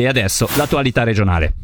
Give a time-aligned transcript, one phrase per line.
[0.00, 1.54] E adesso l'attualità regionale.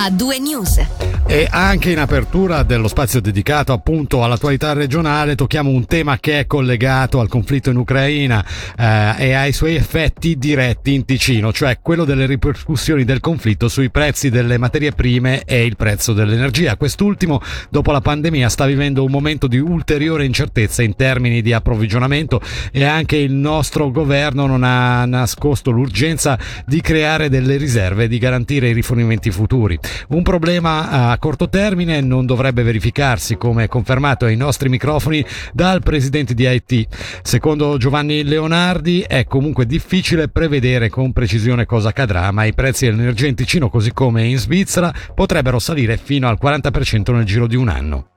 [0.00, 0.80] A due news.
[1.30, 6.46] E anche in apertura dello spazio dedicato appunto all'attualità regionale tocchiamo un tema che è
[6.46, 8.42] collegato al conflitto in Ucraina
[8.74, 13.90] eh, e ai suoi effetti diretti in Ticino, cioè quello delle ripercussioni del conflitto sui
[13.90, 16.76] prezzi delle materie prime e il prezzo dell'energia.
[16.76, 22.40] Quest'ultimo, dopo la pandemia, sta vivendo un momento di ulteriore incertezza in termini di approvvigionamento
[22.72, 28.16] e anche il nostro governo non ha nascosto l'urgenza di creare delle riserve e di
[28.16, 29.78] garantire i rifornimenti futuri.
[30.08, 36.34] Un problema a corto termine non dovrebbe verificarsi, come confermato ai nostri microfoni dal presidente
[36.34, 36.86] di IT.
[37.22, 43.26] Secondo Giovanni Leonardi è comunque difficile prevedere con precisione cosa accadrà, ma i prezzi dell'energia
[43.26, 47.68] in Ticino, così come in Svizzera, potrebbero salire fino al 40% nel giro di un
[47.68, 48.08] anno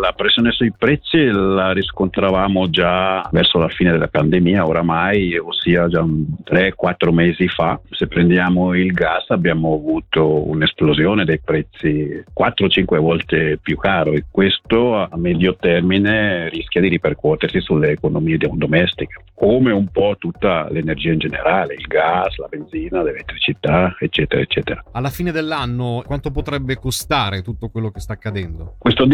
[0.00, 6.02] la pressione sui prezzi la riscontravamo già verso la fine della pandemia, oramai, ossia già
[6.02, 7.80] 3-4 mesi fa.
[7.90, 14.94] Se prendiamo il gas abbiamo avuto un'esplosione dei prezzi 4-5 volte più caro e questo
[14.94, 21.18] a medio termine rischia di ripercuotersi sulle economie domestiche, come un po' tutta l'energia in
[21.18, 24.84] generale, il gas, la benzina, l'elettricità, eccetera, eccetera.
[24.92, 28.76] Alla fine dell'anno quanto potrebbe costare tutto quello che sta accadendo?
[28.78, 29.06] Questo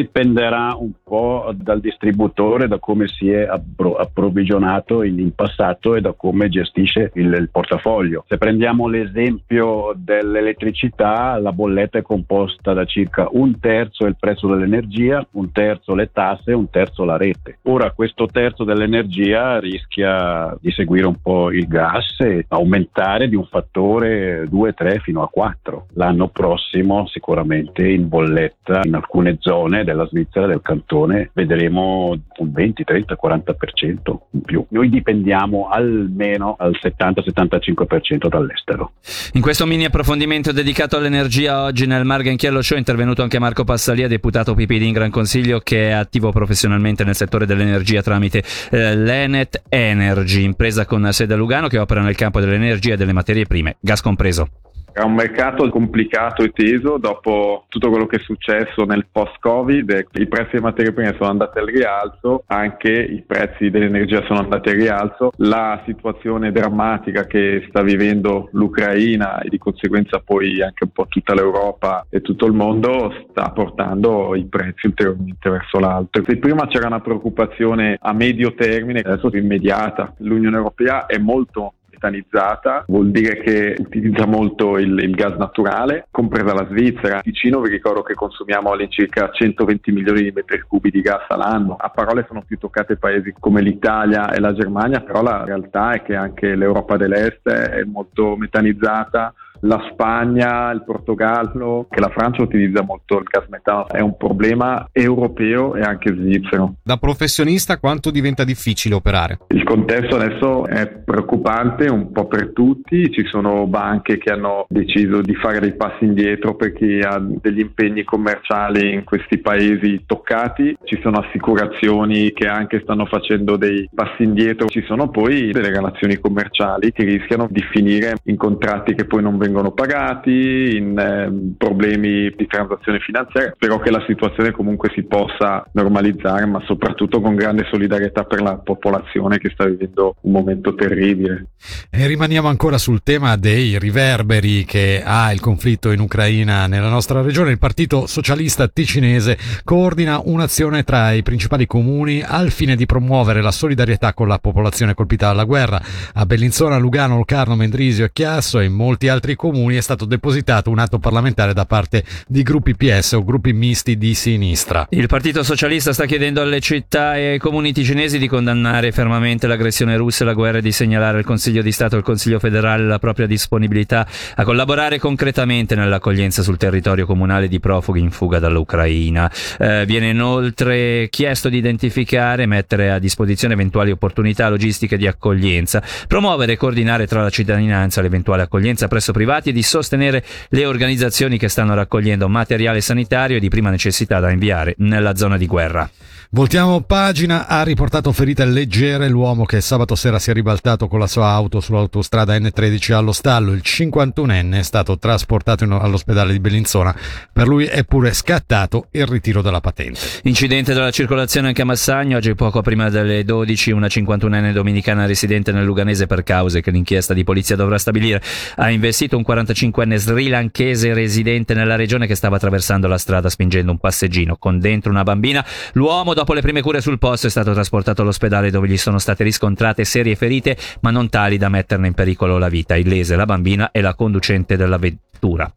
[0.51, 6.13] dipenderà un po' dal distributore, da come si è approvvigionato in, in passato e da
[6.13, 8.25] come gestisce il, il, portafoglio.
[8.29, 15.25] Se prendiamo l'esempio dell'elettricità, la bolletta è composta da circa un terzo il prezzo dell'energia,
[15.33, 17.59] un terzo le tasse, un terzo la rete.
[17.63, 23.45] Ora questo terzo dell'energia rischia di seguire un po' il gas e aumentare di un
[23.45, 25.87] fattore 2-3 fino a 4.
[25.95, 32.85] L'anno prossimo sicuramente in bolletta in alcune zone della Svizzera del cantone vedremo un 20,
[32.85, 34.65] 30, 40% in più.
[34.71, 38.93] Noi dipendiamo almeno al 70-75% dall'estero.
[39.33, 44.09] In questo mini approfondimento dedicato all'energia oggi nel Margenchiello Show è intervenuto anche Marco Passalia,
[44.09, 49.63] deputato PP di Gran Consiglio che è attivo professionalmente nel settore dell'energia tramite eh, l'Enet
[49.69, 53.77] Energy, impresa con sede a Lugano che opera nel campo dell'energia e delle materie prime,
[53.81, 54.49] gas compreso.
[54.93, 60.27] È un mercato complicato e teso dopo tutto quello che è successo nel post-Covid, i
[60.27, 64.77] prezzi delle materie prime sono andati al rialzo, anche i prezzi dell'energia sono andati al
[64.77, 71.07] rialzo, la situazione drammatica che sta vivendo l'Ucraina e di conseguenza poi anche un po'
[71.09, 76.23] tutta l'Europa e tutto il mondo sta portando i prezzi ulteriormente verso l'alto.
[76.27, 80.15] Se prima c'era una preoccupazione a medio termine, adesso è immediata.
[80.19, 86.55] L'Unione Europea è molto metanizzata, vuol dire che utilizza molto il, il, gas naturale, compresa
[86.55, 87.21] la Svizzera.
[87.21, 91.77] Ticino vi ricordo che consumiamo all'incirca 120 milioni di metri cubi di gas all'anno.
[91.79, 96.03] A parole sono più toccate paesi come l'Italia e la Germania, però la realtà è
[96.03, 102.83] che anche l'Europa dell'Est è molto metanizzata la Spagna, il Portogallo, che la Francia utilizza
[102.83, 106.75] molto il gas metano, è un problema europeo e anche svizzero.
[106.83, 109.39] Da professionista quanto diventa difficile operare?
[109.49, 115.21] Il contesto adesso è preoccupante un po' per tutti, ci sono banche che hanno deciso
[115.21, 120.77] di fare dei passi indietro per chi ha degli impegni commerciali in questi paesi toccati,
[120.85, 126.19] ci sono assicurazioni che anche stanno facendo dei passi indietro, ci sono poi delle relazioni
[126.19, 131.55] commerciali che rischiano di finire in contratti che poi non vengono vengono pagati, in eh,
[131.59, 133.53] problemi di transazione finanziaria.
[133.55, 138.57] Spero che la situazione comunque si possa normalizzare, ma soprattutto con grande solidarietà per la
[138.57, 141.47] popolazione che sta vivendo un momento terribile.
[141.91, 147.21] E rimaniamo ancora sul tema dei riverberi che ha il conflitto in Ucraina nella nostra
[147.21, 147.51] regione.
[147.51, 153.51] Il Partito Socialista Ticinese coordina un'azione tra i principali comuni al fine di promuovere la
[153.51, 155.81] solidarietà con la popolazione colpita dalla guerra.
[156.15, 160.69] A Bellinzona, Lugano, Locarno, Mendrisio e Chiasso e in molti altri comuni è stato depositato
[160.69, 164.87] un atto parlamentare da parte di gruppi PS o gruppi misti di sinistra.
[164.91, 169.97] Il Partito Socialista sta chiedendo alle città e ai comuni ticinesi di condannare fermamente l'aggressione
[169.97, 172.85] russa e la guerra e di segnalare al Consiglio di Stato e al Consiglio federale
[172.85, 179.33] la propria disponibilità a collaborare concretamente nell'accoglienza sul territorio comunale di profughi in fuga dall'Ucraina.
[179.59, 185.83] Eh, viene inoltre chiesto di identificare e mettere a disposizione eventuali opportunità logistiche di accoglienza,
[186.07, 190.67] promuovere e coordinare tra la cittadinanza l'eventuale accoglienza presso privati privati e di sostenere le
[190.67, 195.89] organizzazioni che stanno raccogliendo materiale sanitario di prima necessità da inviare nella zona di guerra.
[196.33, 201.09] Voltiamo pagina, ha riportato ferite leggere l'uomo che sabato sera si è ribaltato con la
[201.09, 203.51] sua auto sull'autostrada N13 allo stallo.
[203.51, 206.95] Il 51enne è stato trasportato all'ospedale di Bellinzona.
[207.33, 209.99] Per lui è pure scattato il ritiro della patente.
[210.23, 212.19] Incidente della circolazione anche a Massagno.
[212.19, 217.13] Oggi poco prima delle 12 una 51enne dominicana residente nel Luganese per cause che l'inchiesta
[217.13, 218.23] di polizia dovrà stabilire
[218.55, 223.79] ha investito un 45enne srilanchese residente nella regione che stava attraversando la strada spingendo un
[223.79, 225.45] passeggino con dentro una bambina.
[225.73, 229.25] L'uomo dopo le prime cure sul posto è stato trasportato all'ospedale dove gli sono state
[229.25, 232.77] riscontrate serie ferite ma non tali da metterne in pericolo la vita.
[232.77, 235.53] Illese la bambina e la conducente della vettura.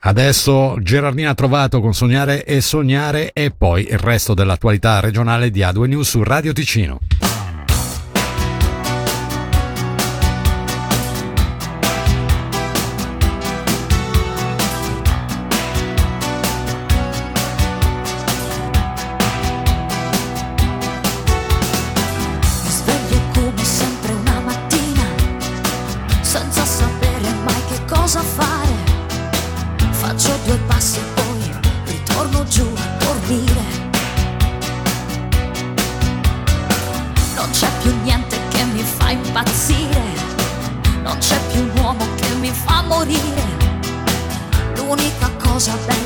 [0.00, 5.60] Adesso Gerardina ha trovato con Sognare e Sognare e poi il resto dell'attualità regionale di
[5.60, 7.00] A2 News su Radio Ticino.
[39.36, 40.02] Impazzire,
[41.02, 43.44] non c'è più un uomo che mi fa morire.
[44.76, 46.05] L'unica cosa bella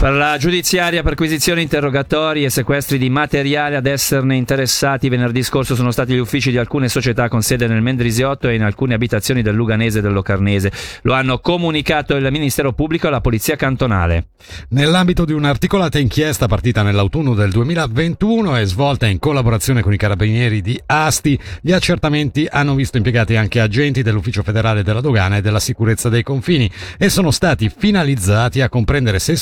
[0.00, 5.90] Per la giudiziaria, perquisizioni, interrogatori e sequestri di materiale ad esserne interessati venerdì scorso sono
[5.90, 9.56] stati gli uffici di alcune società con sede nel Mendrisiotto e in alcune abitazioni del
[9.56, 10.70] Luganese e del Locarnese.
[11.02, 14.28] Lo hanno comunicato il Ministero Pubblico alla Polizia Cantonale.
[14.68, 20.62] Nell'ambito di un'articolata inchiesta partita nell'autunno del 2021 e svolta in collaborazione con i carabinieri
[20.62, 25.58] di Asti, gli accertamenti hanno visto impiegati anche agenti dell'Ufficio federale della dogana e della
[25.58, 29.34] sicurezza dei confini e sono stati finalizzati a comprendere se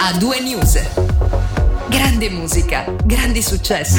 [0.01, 0.83] A 2 News.
[1.89, 3.97] Grande musica, grandi successi.